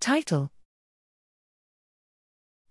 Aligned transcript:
Title 0.00 0.52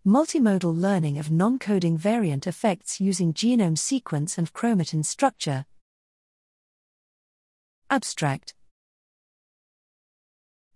Multimodal 0.05 0.73
learning 0.73 1.17
of 1.17 1.29
non 1.29 1.59
coding 1.59 1.97
variant 1.97 2.47
effects 2.47 3.01
using 3.01 3.33
genome 3.33 3.77
sequence 3.77 4.37
and 4.37 4.51
chromatin 4.53 5.03
structure. 5.03 5.65
Abstract 7.89 8.53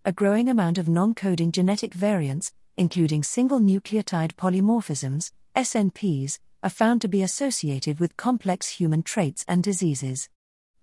A 0.03 0.11
growing 0.11 0.49
amount 0.49 0.77
of 0.77 0.89
non 0.89 1.15
coding 1.15 1.53
genetic 1.53 1.93
variants, 1.93 2.51
including 2.75 3.23
single 3.23 3.61
nucleotide 3.61 4.33
polymorphisms, 4.33 5.31
SNPs, 5.55 6.39
are 6.61 6.69
found 6.69 7.01
to 7.01 7.07
be 7.07 7.23
associated 7.23 8.01
with 8.01 8.17
complex 8.17 8.67
human 8.67 9.03
traits 9.03 9.45
and 9.47 9.63
diseases. 9.63 10.27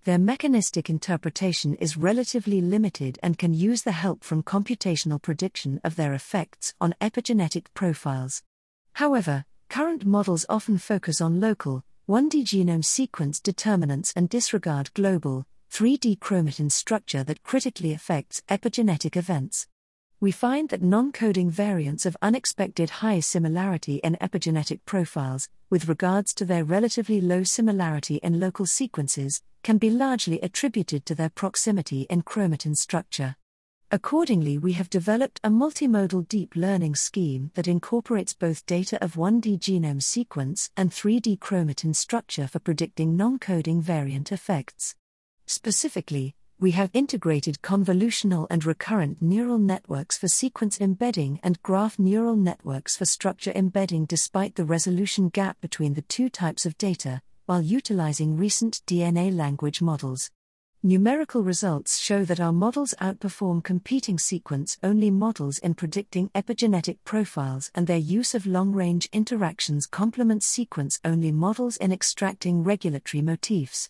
Their 0.05 0.17
mechanistic 0.17 0.89
interpretation 0.89 1.75
is 1.75 1.97
relatively 1.97 2.61
limited 2.61 3.19
and 3.21 3.37
can 3.37 3.53
use 3.53 3.83
the 3.83 3.91
help 3.91 4.23
from 4.23 4.43
computational 4.43 5.21
prediction 5.21 5.81
of 5.83 5.95
their 5.95 6.13
effects 6.13 6.73
on 6.79 6.95
epigenetic 7.01 7.65
profiles. 7.73 8.41
However, 8.93 9.45
current 9.69 10.05
models 10.05 10.45
often 10.47 10.77
focus 10.77 11.19
on 11.19 11.39
local, 11.39 11.83
1D 12.07 12.43
genome 12.45 12.85
sequence 12.85 13.39
determinants 13.39 14.13
and 14.15 14.29
disregard 14.29 14.93
global, 14.93 15.45
3D 15.71 16.19
chromatin 16.19 16.71
structure 16.71 17.23
that 17.23 17.43
critically 17.43 17.91
affects 17.91 18.41
epigenetic 18.49 19.17
events 19.17 19.67
we 20.21 20.31
find 20.31 20.67
that 20.69 20.81
non 20.81 21.13
coding 21.13 21.49
variants 21.49 22.05
of 22.05 22.17
unexpected 22.21 22.89
high 22.89 23.21
similarity 23.21 23.95
in 24.03 24.17
epigenetic 24.19 24.81
profiles, 24.85 25.47
with 25.69 25.87
regards 25.87 26.33
to 26.33 26.43
their 26.43 26.65
relatively 26.65 27.21
low 27.21 27.43
similarity 27.43 28.15
in 28.17 28.39
local 28.39 28.65
sequences, 28.65 29.41
can 29.63 29.77
be 29.77 29.89
largely 29.89 30.39
attributed 30.41 31.05
to 31.05 31.15
their 31.15 31.29
proximity 31.29 32.01
in 32.09 32.21
chromatin 32.21 32.75
structure. 32.75 33.37
Accordingly, 33.91 34.57
we 34.57 34.73
have 34.73 34.89
developed 34.89 35.39
a 35.43 35.49
multimodal 35.49 36.27
deep 36.27 36.55
learning 36.55 36.95
scheme 36.95 37.51
that 37.55 37.67
incorporates 37.67 38.33
both 38.33 38.65
data 38.65 39.01
of 39.03 39.15
1D 39.15 39.57
genome 39.57 40.03
sequence 40.03 40.69
and 40.75 40.91
3D 40.91 41.39
chromatin 41.39 41.95
structure 41.95 42.47
for 42.47 42.59
predicting 42.59 43.15
non 43.15 43.39
coding 43.39 43.81
variant 43.81 44.33
effects. 44.33 44.95
Specifically, 45.47 46.35
we 46.61 46.71
have 46.71 46.89
integrated 46.91 47.61
convolutional 47.61 48.45
and 48.49 48.65
recurrent 48.65 49.21
neural 49.21 49.57
networks 49.57 50.17
for 50.17 50.27
sequence 50.27 50.81
embedding 50.81 51.39
and 51.41 51.61
graph 51.63 51.97
neural 51.97 52.35
networks 52.35 52.97
for 52.97 53.05
structure 53.05 53.53
embedding 53.55 54.03
despite 54.03 54.55
the 54.55 54.65
resolution 54.65 55.29
gap 55.29 55.59
between 55.61 55.93
the 55.93 56.01
two 56.01 56.27
types 56.27 56.65
of 56.65 56.77
data, 56.77 57.21
while 57.45 57.61
utilizing 57.61 58.35
recent 58.35 58.81
DNA 58.85 59.33
language 59.33 59.81
models. 59.81 60.31
Numerical 60.83 61.43
results 61.43 61.97
show 61.97 62.25
that 62.25 62.41
our 62.41 62.53
models 62.53 62.93
outperform 62.99 63.63
competing 63.63 64.19
sequence 64.19 64.77
only 64.83 65.09
models 65.09 65.59
in 65.59 65.73
predicting 65.75 66.29
epigenetic 66.35 66.97
profiles, 67.05 67.71
and 67.73 67.87
their 67.87 67.97
use 67.97 68.35
of 68.35 68.45
long 68.45 68.73
range 68.73 69.07
interactions 69.13 69.85
complements 69.85 70.45
sequence 70.45 70.99
only 71.05 71.31
models 71.31 71.77
in 71.77 71.93
extracting 71.93 72.63
regulatory 72.63 73.21
motifs 73.21 73.89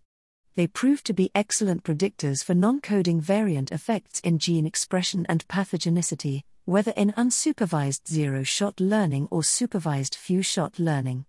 they 0.56 0.68
prove 0.68 1.04
to 1.04 1.14
be 1.14 1.32
excellent 1.34 1.84
predictors 1.84 2.44
for 2.44 2.54
non 2.54 2.82
coding 2.82 3.22
variant 3.22 3.72
effects 3.72 4.20
in 4.22 4.40
gene 4.40 4.66
expression 4.66 5.26
and 5.30 5.48
pathogenicity, 5.48 6.42
whether 6.66 6.92
in 6.98 7.12
unsupervised 7.14 8.08
zero 8.08 8.44
shot 8.44 8.80
learning 8.80 9.28
or 9.32 9.44
supervised 9.44 10.16
few 10.16 10.42
shot 10.42 10.80
learning. 10.80 11.26